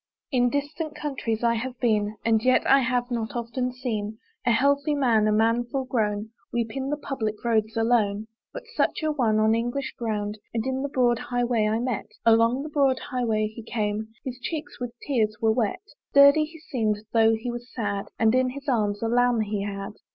In 0.31 0.49
distant 0.49 0.95
countries 0.95 1.43
I 1.43 1.53
have 1.53 1.79
been, 1.79 2.15
And 2.25 2.41
yet 2.43 2.65
I 2.67 2.79
have 2.79 3.11
not 3.11 3.35
often 3.35 3.71
seen 3.71 4.17
A 4.47 4.51
healthy 4.51 4.95
man, 4.95 5.27
a 5.27 5.31
man 5.31 5.63
full 5.65 5.85
grown 5.85 6.31
Weep 6.51 6.75
in 6.75 6.89
the 6.89 6.97
public 6.97 7.35
roads 7.45 7.77
alone. 7.77 8.25
But 8.51 8.63
such 8.75 9.03
a 9.03 9.11
one, 9.11 9.37
on 9.37 9.53
English 9.53 9.93
ground, 9.99 10.39
And 10.55 10.65
in 10.65 10.81
the 10.81 10.89
broad 10.89 11.19
high 11.19 11.43
way, 11.43 11.67
I 11.67 11.77
met; 11.77 12.07
Along 12.25 12.63
the 12.63 12.69
broad 12.69 12.97
high 13.11 13.25
way 13.25 13.45
he 13.45 13.61
came, 13.61 14.07
His 14.25 14.39
cheeks 14.41 14.79
with 14.79 14.91
tears 15.05 15.35
were 15.39 15.53
wet. 15.53 15.83
Sturdy 16.09 16.45
he 16.45 16.57
seemed, 16.57 17.01
though 17.13 17.35
he 17.35 17.51
was 17.51 17.71
sad; 17.71 18.07
And 18.17 18.33
in 18.33 18.49
his 18.49 18.67
arms 18.67 19.03
a 19.03 19.07
lamb 19.07 19.41
he 19.41 19.61
had. 19.61 19.91